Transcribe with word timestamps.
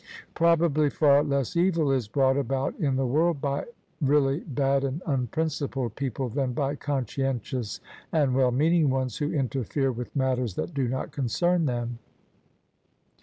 Probably 0.33 0.89
far 0.89 1.23
less 1.23 1.55
evil 1.55 1.91
is 1.91 2.07
brought 2.07 2.35
about 2.35 2.73
in 2.79 2.95
the 2.95 3.05
world 3.05 3.39
by 3.39 3.65
really 4.01 4.39
bad 4.39 4.83
and 4.83 5.03
imprincipled 5.07 5.93
people 5.93 6.27
than 6.27 6.53
by 6.53 6.73
conscientious 6.73 7.79
and 8.11 8.33
well 8.33 8.49
meaning 8.49 8.89
ones 8.89 9.17
who 9.17 9.31
interfere 9.31 9.91
with 9.91 10.15
matters 10.15 10.55
that 10.55 10.73
do 10.73 10.87
not 10.87 11.11
concern 11.11 11.67
them. 11.67 11.99